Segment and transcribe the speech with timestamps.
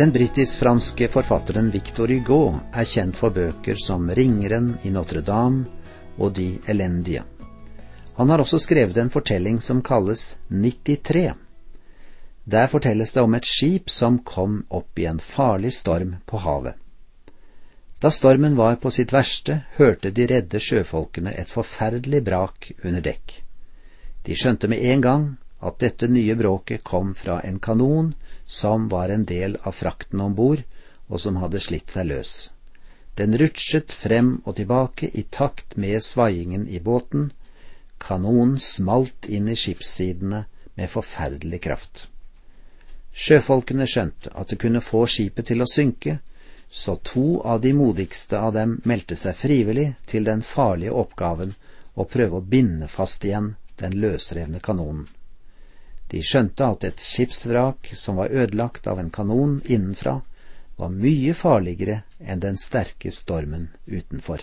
[0.00, 5.66] Den britisk-franske forfatteren Victor Hugo er kjent for bøker som Ringeren i Notre-Dame
[6.16, 7.20] og De elendige.
[8.16, 11.34] Han har også skrevet en fortelling som kalles 93.
[12.48, 16.80] Der fortelles det om et skip som kom opp i en farlig storm på havet.
[18.00, 23.42] Da stormen var på sitt verste, hørte de redde sjøfolkene et forferdelig brak under dekk.
[24.24, 25.30] De skjønte med en gang
[25.60, 28.14] at dette nye bråket kom fra en kanon
[28.50, 30.64] som var en del av frakten om bord,
[31.06, 32.32] og som hadde slitt seg løs.
[33.14, 37.30] Den rutsjet frem og tilbake i takt med svaiingen i båten.
[38.02, 42.08] Kanonen smalt inn i skipssidene med forferdelig kraft.
[43.14, 46.18] Sjøfolkene skjønte at det kunne få skipet til å synke,
[46.70, 51.54] så to av de modigste av dem meldte seg frivillig til den farlige oppgaven
[51.94, 55.06] å prøve å binde fast igjen den løsrevne kanonen.
[56.10, 60.20] De skjønte at et skipsvrak som var ødelagt av en kanon innenfra,
[60.76, 64.42] var mye farligere enn den sterke stormen utenfor.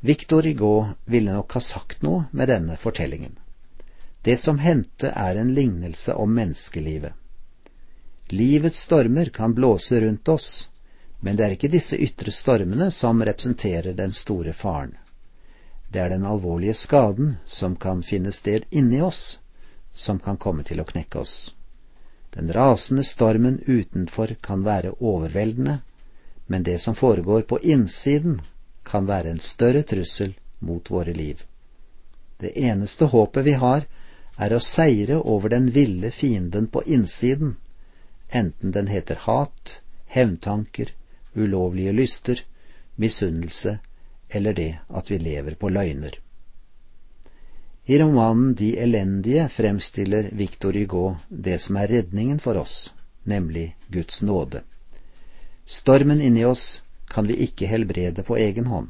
[0.00, 3.36] Victor Hugo ville nok ha sagt noe med denne fortellingen.
[4.24, 7.12] Det som hendte er en lignelse om menneskelivet.
[8.28, 10.68] Livets stormer kan blåse rundt oss,
[11.20, 14.96] men det er ikke disse ytre stormene som representerer den store faren.
[15.92, 19.38] Det er den alvorlige skaden som kan finne sted inni oss,
[19.94, 21.54] som kan komme til å knekke oss.
[22.34, 25.78] Den rasende stormen utenfor kan være overveldende,
[26.46, 28.40] men det som foregår på innsiden,
[28.82, 31.44] kan være en større trussel mot våre liv.
[32.38, 33.86] Det eneste håpet vi har,
[34.36, 37.56] er å seire over den ville fienden på innsiden,
[38.28, 40.90] enten den heter hat, hevntanker,
[41.34, 42.42] ulovlige lyster,
[42.96, 43.78] misunnelse
[44.28, 46.18] eller det at vi lever på løgner.
[47.86, 52.94] I romanen De elendige fremstiller Victor Hugo det som er redningen for oss,
[53.28, 54.62] nemlig Guds nåde.
[55.66, 56.80] Stormen inni oss
[57.12, 58.88] kan vi ikke helbrede på egen hånd.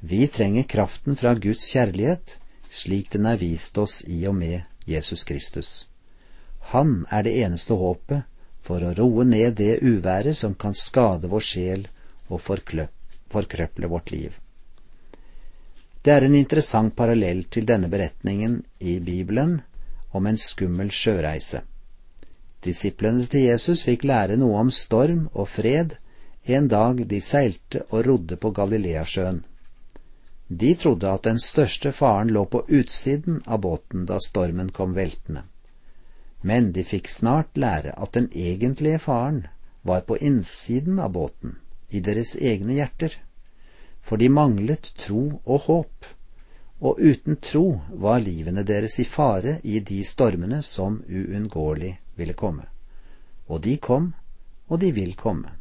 [0.00, 2.36] Vi trenger kraften fra Guds kjærlighet,
[2.70, 5.88] slik den er vist oss i og med Jesus Kristus.
[6.76, 8.28] Han er det eneste håpet
[8.60, 11.88] for å roe ned det uværet som kan skade vår sjel
[12.28, 14.41] og forkrøple vårt liv.
[16.02, 19.60] Det er en interessant parallell til denne beretningen i Bibelen
[20.10, 21.62] om en skummel sjøreise.
[22.62, 25.96] Disiplene til Jesus fikk lære noe om storm og fred
[26.56, 29.44] en dag de seilte og rodde på Galileasjøen.
[30.48, 35.46] De trodde at den største faren lå på utsiden av båten da stormen kom veltende.
[36.42, 39.44] Men de fikk snart lære at den egentlige faren
[39.82, 41.56] var på innsiden av båten,
[41.90, 43.14] i deres egne hjerter,
[44.02, 46.06] for de manglet tro og håp,
[46.82, 47.66] og uten tro
[48.02, 52.66] var livene deres i fare i de stormene som uunngåelig ville komme.
[53.46, 54.12] Og de kom,
[54.68, 55.54] og de vil komme.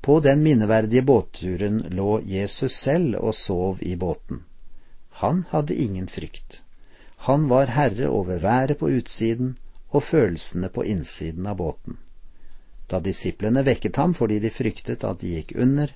[0.00, 4.44] På den minneverdige båtturen lå Jesus selv og sov i båten.
[5.18, 6.62] Han hadde ingen frykt.
[7.26, 9.56] Han var herre over været på utsiden
[9.90, 11.96] og følelsene på innsiden av båten.
[12.86, 15.90] Da disiplene vekket ham fordi de fryktet at de gikk under,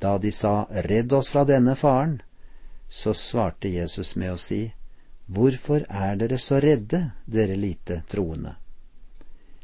[0.00, 2.20] da de sa Redd oss fra denne faren,
[2.88, 4.62] så svarte Jesus med å si
[5.32, 8.56] Hvorfor er dere så redde, dere lite troende?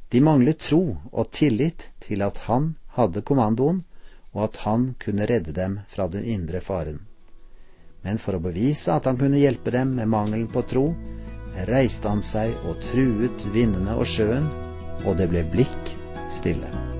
[0.08, 3.84] De manglet tro og tillit til at han hadde kommandoen,
[4.32, 7.02] og at han kunne redde dem fra den indre faren
[8.02, 10.86] men for å bevise at han kunne hjelpe dem med mangelen på tro,
[11.68, 14.46] reiste han seg og truet vindene og sjøen,
[15.04, 15.96] og det ble blikk
[16.32, 16.97] stille.